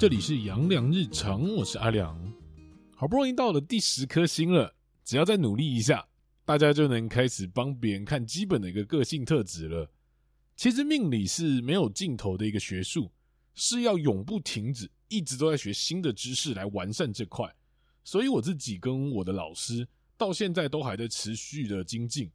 [0.00, 2.18] 这里是阳光日常，我是阿良。
[2.96, 4.74] 好不容易到了第十颗星了，
[5.04, 6.08] 只要再努力一下，
[6.46, 9.90] 大家就能开始帮别人看基本的一个个性特质了。
[10.56, 13.10] 其实命理是没有尽头的一个学术，
[13.54, 17.54] 是要永不停止，一直都在学新的知识来完善这块。
[18.02, 19.86] 所以我自己跟我的老师
[20.16, 22.30] 到现在都还在持续的精进。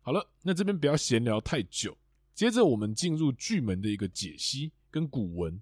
[0.00, 1.98] 好了，那这边不要闲聊太久，
[2.36, 5.60] 接着我们进入巨门的一个解析跟古文。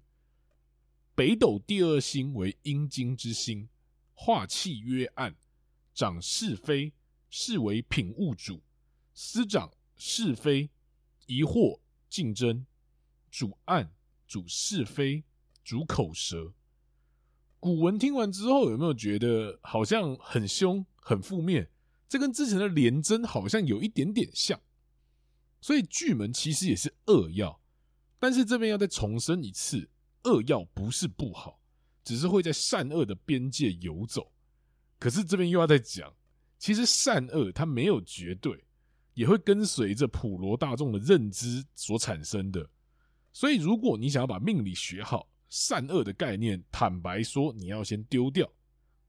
[1.18, 3.68] 北斗第二星为阴经之星，
[4.14, 5.34] 化气曰暗，
[5.92, 6.92] 掌是非，
[7.28, 8.62] 是为品物主，
[9.14, 10.70] 司掌是非，
[11.26, 12.64] 疑惑竞争，
[13.32, 13.92] 主暗，
[14.28, 15.24] 主是非，
[15.64, 16.54] 主口舌。
[17.58, 21.68] 古文听完之后，有没有觉得好像很凶、很负面？
[22.08, 24.60] 这跟之前的廉贞好像有一点点像。
[25.60, 27.58] 所以巨门其实也是恶曜，
[28.20, 29.88] 但是这边要再重申一次。
[30.28, 31.58] 恶要不是不好，
[32.04, 34.30] 只是会在善恶的边界游走。
[34.98, 36.12] 可是这边又要再讲，
[36.58, 38.62] 其实善恶它没有绝对，
[39.14, 42.68] 也会跟随着普罗大众的认知所产生的。
[43.32, 48.50] 所以，如果你想要把命理学好，善恶的概念，坦白说，你要先丢掉。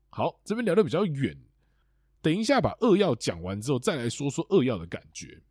[0.10, 1.36] 好，这边聊得比较远，
[2.22, 5.42] 等一下把恶要讲完之后，再来说说恶要的感觉。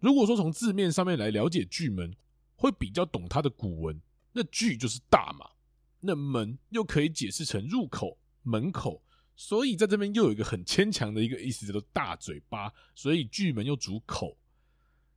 [0.00, 2.14] 如果说从字面上面来了解巨门，
[2.56, 4.00] 会比较懂它的古文。
[4.38, 5.50] 那巨就是大嘛，
[5.98, 9.02] 那门又可以解释成入口、门口，
[9.34, 14.38] 所以在这边又有一个很牵强的一个意思，叫做大嘴巴，所以巨门又主口。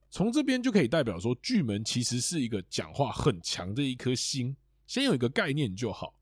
[0.09, 4.57] 从这边就可以代表说，巨门其实是一个讲话很强的一颗星。
[4.87, 6.15] 先有一个概念就好。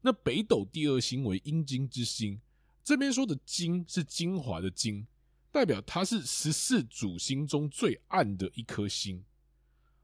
[0.00, 2.40] 那北斗第二星为阴经之星，
[2.82, 5.06] 这边说的精是精华的精，
[5.52, 9.24] 代表它是十四主星中最暗的一颗星。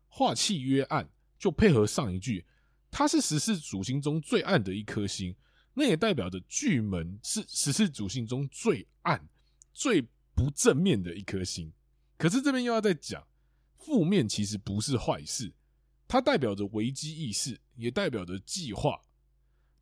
[0.06, 1.10] 化气曰暗。
[1.42, 2.46] 就配合上一句，
[2.88, 5.34] 它是十四主星中最暗的一颗星，
[5.74, 9.28] 那也代表着巨门是十四主星中最暗、
[9.72, 10.00] 最
[10.36, 11.72] 不正面的一颗星。
[12.16, 13.26] 可是这边又要再讲，
[13.76, 15.52] 负面其实不是坏事，
[16.06, 19.02] 它代表着危机意识，也代表着计划，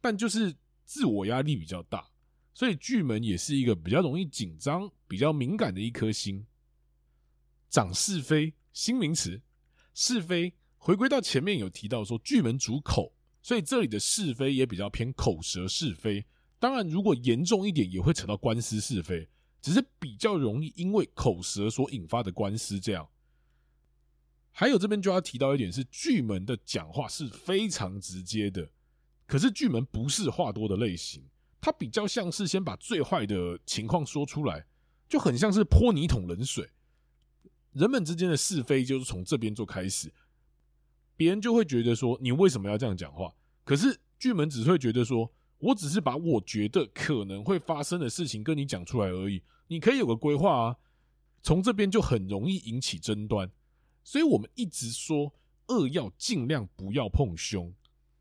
[0.00, 0.56] 但就是
[0.86, 2.08] 自我压力比较大，
[2.54, 6.46] 所以巨门也是一个比较容易紧张、比较敏感的一颗星。
[7.68, 9.42] 掌是非，新名词，
[9.92, 10.54] 是非。
[10.80, 16.24] 回归到前面有提到说巨门主口，所以这里的是非也比较偏口舌是非。
[16.58, 19.28] 当然，如果严重一点，也会扯到官司是非，
[19.60, 23.06] 只是比较容易因为口舌所引发的官司这样。
[24.52, 28.70] 还有这边就要提到一点是，巨门的讲话是非常直接的，
[29.26, 31.22] 可是巨门不是话多的类型，
[31.60, 34.64] 它比较像是先把最坏的情况说出来，
[35.06, 36.70] 就很像是泼你一桶冷水。
[37.74, 40.10] 人们之间的是非就是从这边做开始。
[41.20, 43.30] 别人就会觉得说，你为什么要这样讲话？
[43.62, 50.76] 可是巨门只会觉得说，我只是把我觉得可能会发生的事情跟你讲出来而已，你可以有个规划啊。
[51.42, 53.50] 从这边就很容易引起争端，
[54.02, 55.30] 所以我们一直说
[55.66, 57.70] 恶要尽量不要碰凶，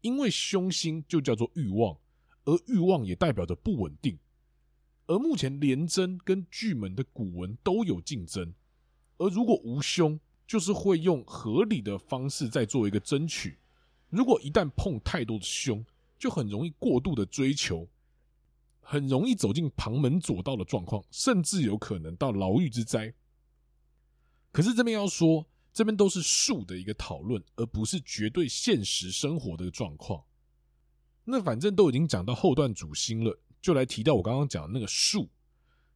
[0.02, 1.98] 因为凶星就叫做欲望，
[2.44, 4.20] 而欲望也代表着不稳定。
[5.08, 8.54] 而目前廉贞跟巨门的古文都有竞争，
[9.20, 10.20] 而如果无凶。
[10.50, 13.56] 就是会用合理的方式在做一个争取。
[14.10, 15.86] 如果一旦碰太多的凶，
[16.18, 17.88] 就很容易过度的追求，
[18.82, 23.14] 很容易走进旁门左道的状况，甚至有可能到牢狱之灾。
[24.52, 30.24] 可是这边要说，这边都是术的一个讨论，而不是绝对现实生活的状况。
[31.24, 35.30] 那反正都已经讲到后段主心了，就来提到我刚刚讲的那个术。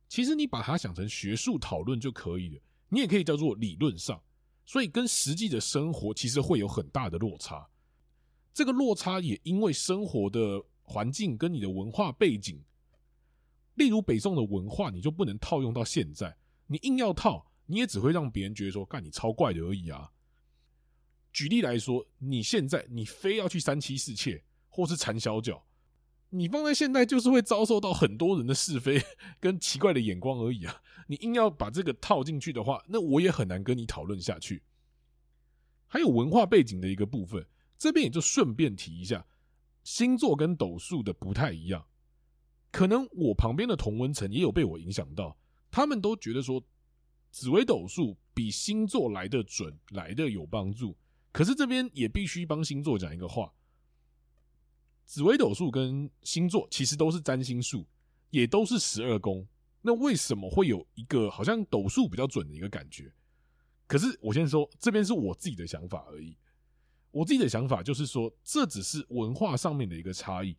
[0.08, 4.22] 其实你把它想成学术讨论就可以了，你也可以叫做理论上。
[4.66, 7.68] 所以跟实际的生活其实会有很大的落差，
[8.53, 12.62] 这个落差也因为生活的环境跟你的文化背景，
[13.75, 16.35] 例如北宋的文化，你就不能套用到现在，
[16.67, 20.09] 你硬要套，你也只会让别人觉得说，干你超怪的而已啊。
[21.32, 25.66] 举例来说，你现在你非要去三妻四妾或是缠小脚，
[26.35, 29.00] 你放在现代就是会遭受到很多人的是非
[29.40, 30.82] 跟奇怪的眼光而已啊！
[31.06, 34.64] 你硬要把这个套进去的话，那我也很难跟你讨论下去。
[35.85, 37.46] 还有文化背景的一个部分，
[37.78, 39.24] 这边也就顺便提一下，
[39.84, 41.85] 星座跟斗数的不太一样。
[42.72, 45.38] 可能我旁边的同温层也有被我影响到，
[45.70, 46.64] 他们都觉得说
[47.30, 50.97] 紫微斗数比星座来得准，来得有帮助。
[51.32, 53.53] 可是这边也必须帮星座讲一个话。
[55.13, 57.85] 紫微斗数跟星座其实都是占星术，
[58.31, 59.47] 也都是十二宫。
[59.83, 63.13] 那为什么会有一个好像斗数比较准的一个感觉？
[63.85, 66.35] 可是我先说，这边是我自己的想法而已。
[67.11, 70.57] 我自己的想法就是说，这只是文化上面的一个差异。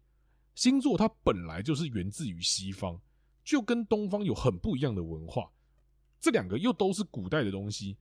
[0.54, 3.00] 星座它本来就是源自于西方，
[3.42, 5.50] 就跟东方有很不一样的文化。
[6.20, 7.96] 这两个又都是古代的东西，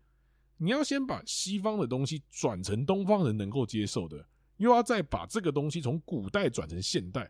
[0.58, 4.28] 你要先把西方的东西转成东方人能够接受的，
[4.58, 7.30] 又要再把这个东西从古代转成现代，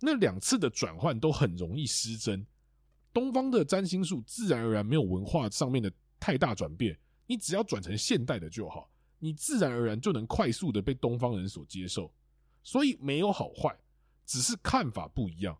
[0.00, 2.46] 那两次的转换都很容易失真。
[3.12, 12.12] 东方的占星术自然而然没有文化上面的太大转变，你只要转成现代的就好，你自然而然就能快速的被东方人所接受。
[12.62, 13.76] 所以没有好坏，
[14.26, 15.58] 只是看法不一样。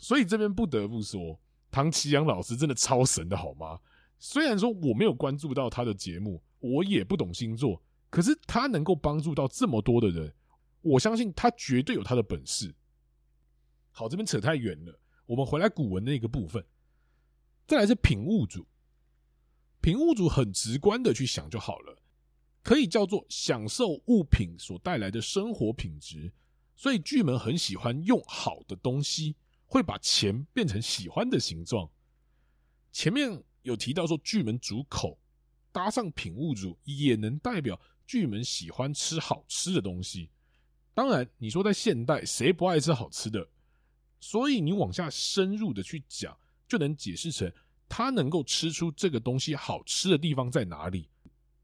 [0.00, 1.38] 所以这边不得不说。
[1.70, 3.80] 唐綺阳老师真的超神的好吗？
[4.18, 10.32] 虽然说我没有关注到他的节目，我也不懂星座，可是他能够帮助到这么多的人，
[10.80, 12.74] 我相信他绝对有他的本事。
[13.90, 16.64] 好，这边扯太远了，我们回来古文那个部分。
[17.66, 18.66] 再来是品物主，
[19.80, 22.02] 品物主很直观的去想就好了，
[22.62, 26.32] 可以叫做享受物品所带来的生活品质，
[26.74, 29.36] 所以巨门很喜欢用好的东西。
[29.68, 31.90] 会把钱变成喜欢的形状。
[32.92, 35.18] 前面有提到说巨门主口，
[35.72, 40.30] 搭上品物主也能代表巨门喜欢吃好吃的东西。
[40.94, 43.46] 当然，你说在现代谁不爱吃好吃的？
[44.20, 46.36] 所以你往下深入的去讲，
[46.66, 47.52] 就能解释成
[47.88, 51.08] 他能够吃出这个东西好吃的地方在哪里。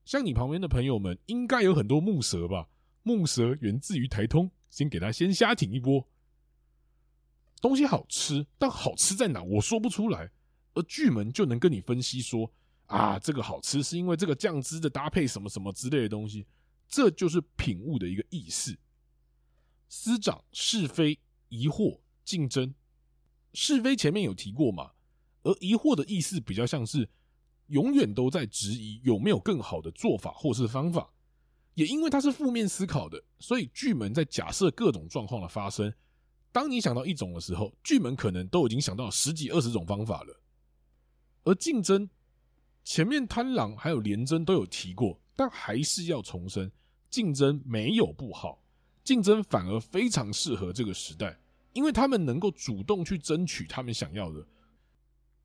[0.05, 2.69] 像你旁边的朋友们，应该有很多木蛇吧？
[3.03, 6.07] 木蛇源自于台通，先给他先瞎挺一波。
[7.61, 9.43] 东西好吃，但好吃在哪？
[9.43, 10.31] 我说不出来。
[10.75, 12.53] 而巨门就能跟你分析说：
[12.87, 16.47] 啊，这个好吃是因为这个酱汁的搭配，什么什么之类的东西。
[16.89, 18.77] 这就是品物的一个意思。
[19.89, 21.19] 司长是非、
[21.49, 22.75] 疑惑、竞争。
[23.55, 24.93] 是非前面有提过嘛？
[25.43, 27.09] 而疑惑的意思比较像是
[27.67, 31.11] 永远都在质疑有没有更好的做法或是方法。
[31.75, 35.93] 也因为它是负面思考的，所以巨门在假设各种状况的发生。
[36.51, 40.41] 当你想到一种的时候，巨门可能都已经想到十几二十种方法了。
[41.45, 42.09] 而竞争，
[42.85, 46.71] 前面贪狼还有廉贞都有提过，但还是要重申，
[47.09, 48.63] 竞争没有不好，
[49.05, 51.39] 竞争反而非常适合这个时代，
[51.73, 54.45] 因为他们能够主动去争取他们想要的。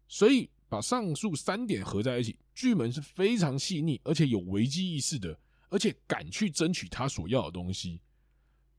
[0.07, 5.38] 所以把上述三点合在一起，巨门是非常细腻，而且有危机意识的，
[5.69, 8.00] 而且敢去争取他所要的东西。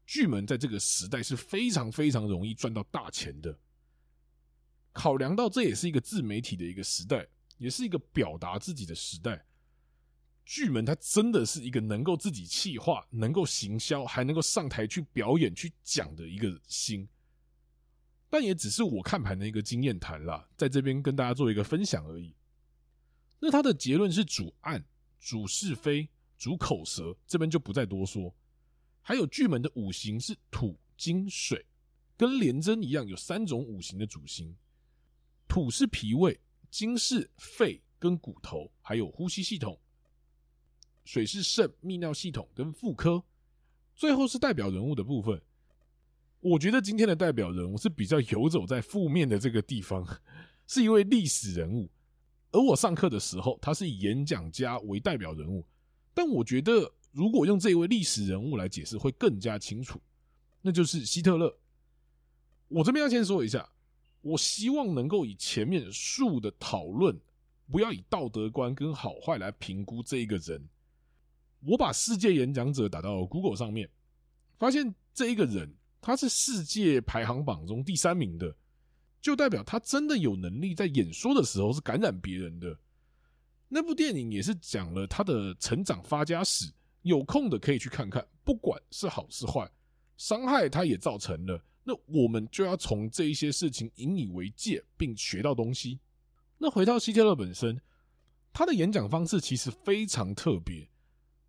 [0.07, 3.57] 巨门在这个时代是非常非常容易赚到大钱的。
[4.93, 7.27] 考量到这也是一个自媒体的一个时代，
[7.59, 9.45] 也是一个表达自己的时代。
[10.45, 17.07] 巨门他真的是一个能够自己气化、能够行销，还能够上台去表演、去讲的一个星。
[18.31, 22.35] 但也只是我看盘的一个经验谈啦，在这边跟大家做一个分享而已。
[23.41, 24.83] 那他的结论是主暗、
[25.21, 26.09] 主是非、
[26.39, 28.35] 主口舌，这边就不再多说。
[29.03, 31.65] 还有巨门的五行是土、金、水，
[32.17, 34.55] 跟廉贞一样，有三种五行的主星。
[35.47, 36.39] 土是脾胃，
[36.71, 39.75] 金是肺跟骨头，还有呼吸系统；
[41.05, 43.23] 水是肾、泌尿系统跟妇科。
[43.95, 45.41] 最后是代表人物的部分。
[46.41, 50.07] 我觉得今天的代表人物是比较游走在负面的这个地方，
[50.67, 51.91] 是一位历史人物。
[52.53, 55.67] 而我上课的时候，他是以演讲家为代表人物，
[56.15, 56.93] 但我觉得。
[57.11, 59.99] 如果用这一位历史人物来解释，会更加清楚，
[60.61, 61.59] 那就是希特勒。
[62.69, 63.67] 我这边要先说一下，
[64.21, 67.19] 我希望能够以前面数的讨论，
[67.71, 70.69] 不要以道德观跟好坏来评估这一个人。
[71.61, 73.89] 我把世界演讲者打到 Google 上面，
[74.59, 78.55] 发现这一个人他是世界排行榜中第三名的，
[79.21, 82.79] 就代表他真的有能力在演说的时候是感染别人的。
[83.69, 86.73] 那部电影也是讲了他的成长发家史。
[87.03, 89.71] 有空的可以去看看，不管是好是坏，
[90.17, 96.01] 伤害他也造成了，那我们就要从这一些事情引以为戒，并学到东西。
[96.59, 97.81] 那回到希特勒本身，
[98.53, 100.87] 他的演讲方式其实非常特别，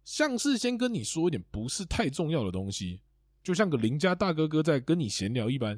[0.05, 3.01] 像是先跟你说一点不是太重要的东西，
[3.43, 5.77] 就像个邻家大哥哥在跟你闲聊一般，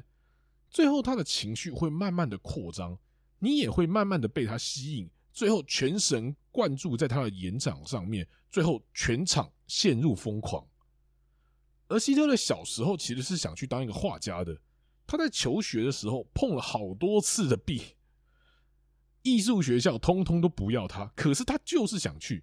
[0.70, 2.96] 最后他的情绪会慢慢的扩张，
[3.40, 5.10] 你也会慢慢的被他吸引。
[5.32, 10.64] 最后全神贯注在他的演讲上面，最后全场陷入疯狂。
[11.92, 14.56] 而希特勒小时候其实是想去当一个画家的，
[15.06, 17.82] 他在求学的时候碰了好多次的壁，
[19.22, 22.42] 艺术学校通通都不要他，可是他就是想去，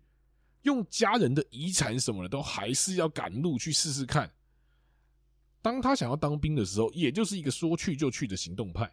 [0.62, 4.32] 用家人的遗产什么的都还是要赶路去试试看。
[5.62, 8.90] 当他想要当兵的时候，也就是一个说去就去的行动派，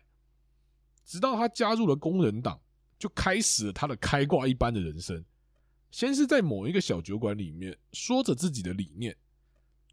[1.04, 2.60] 直到他加入了工人党。
[2.98, 5.22] 就开始了他的开挂一般的人生。
[5.90, 9.14] 先是在某一个小酒馆里面说着自己的理念，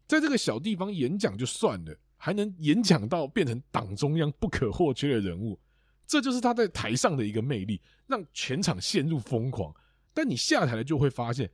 [0.06, 5.58] 在这个小地方演讲就算了，还能演讲到变成党中央不可或缺的人物，
[6.06, 9.74] 这就是他在台上的一个魅力，让全场陷入疯狂。
[10.12, 11.50] 但你下台了就会发现，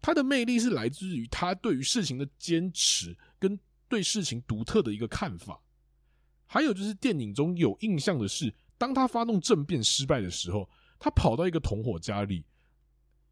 [0.00, 5.60] 他的魅力是来自于他对于事情的坚持跟对事情独特的一个看法。
[6.46, 12.44] 还有就是电影中有印象的是，当他发动政变失败的时候，他跑到一个同伙家里。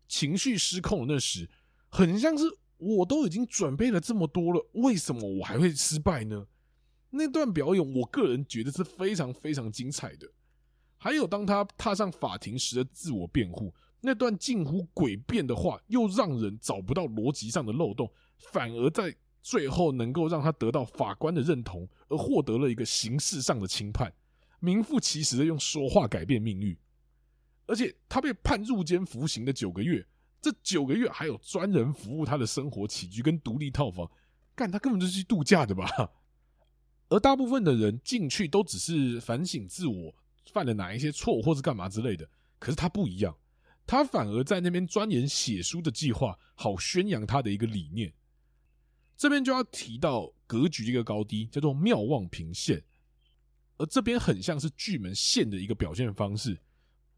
[0.09, 1.49] 情绪失控的那时，
[1.89, 2.45] 很像是
[2.83, 6.47] 我都已经准备了这么多了，为什么我还会失败呢？
[7.11, 10.29] 那段表演，我个人觉得是非常非常精彩的。
[10.97, 18.11] 还有当他踏上法庭时的自我辩护，那段近乎诡辩的话，又让人找不到逻辑上的漏洞，
[18.51, 24.13] 反而在最后能够让他得到法官的认同，而获得了一个形式上的轻判，
[24.59, 26.77] 名副其实的用说话改变命运。
[27.67, 30.05] 而且他被判入监服刑的九个月，
[30.43, 34.11] 这九个月还有专人服务他的生活起居跟独立套房，
[34.57, 35.89] 干他根本就是去度假的吧？
[37.09, 40.15] 而大部分的人进去都只是反省自我，
[40.51, 42.29] 犯了哪一些错或是干嘛之类的。
[42.59, 43.37] 可是他不一样，
[43.87, 48.13] 他反而在那边钻研写书的计划，好宣扬他的一个理念。
[49.17, 52.83] 这边就要提到格局一个高低，叫做妙望平线，
[53.77, 56.59] 而这边很像是巨门县的一个表现方式。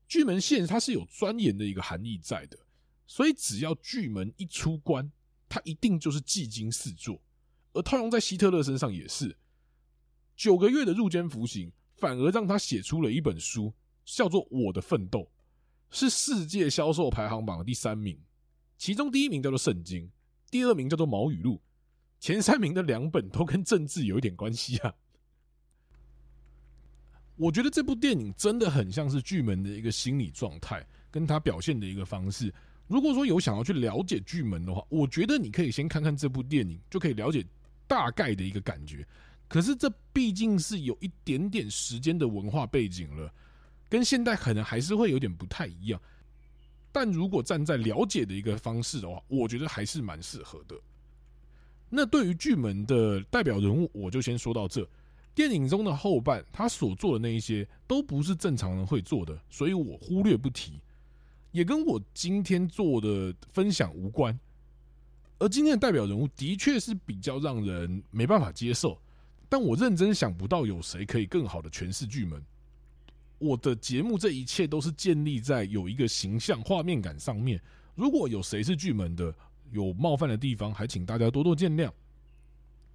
[0.07, 2.59] 巨门县它是有钻研的一个含义在的，
[3.07, 5.11] 所以只要巨门一出关，
[5.49, 7.21] 他一定就是技惊四座。
[7.73, 9.37] 而套用在希特勒身上也是，
[10.37, 13.73] 九个月的入监服刑，反而让他写出了一本书，
[14.05, 15.21] 叫做《我的奋斗》，
[15.91, 18.19] 是世界销售排行榜的第三名。
[18.79, 20.07] 其中第一名叫做《圣经》，
[20.51, 21.57] 第二名叫做《毛语录》，
[22.21, 24.95] 前三名的两本都跟政治有一点关系啊。
[27.37, 32.55] 我觉得这部电影真的很像是巨门的一个心理状态，跟他表现的一个方式。
[32.87, 37.45] 如果说有想要去了解巨门的话，我觉得你可以先看看这部电影，就可以了解
[37.87, 39.07] 大概的一个感觉。
[39.49, 43.33] 可是这毕竟是有一点点时间的文化背景了，
[43.89, 46.01] 跟现代可能还是会有点不太一样。
[46.93, 50.77] 但如果站在了解的一个方式的话，我觉得还是蛮适合的。
[51.89, 54.89] 那对于巨门的代表人物，我就先说到这。
[55.35, 60.81] 电影中的后半，他所做的那一些都不是正常人会做的，所以我忽略不提，
[61.55, 64.37] 也跟我今天做的分享无关。
[65.39, 69.01] 而今天的代表人物的确是比较让人没办法接受，
[69.49, 72.43] 但我认真想不到有谁可以更好的诠释巨门。
[73.39, 77.61] 我的节目这一切都是建立在有一个形象画面感上面，
[77.95, 79.33] 如果有谁是巨门的，
[79.71, 81.89] 有冒犯的地方，还请大家多多见谅。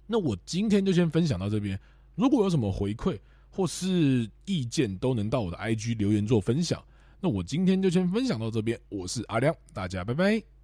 [0.06, 1.80] 那我今天就先分享到这边。
[2.14, 6.82] 如果有什么回馈或是意见，都能到我的 IG 留言做分享。
[7.20, 10.59] 那我今天就先分享到这边，我是阿亮，大家拜拜。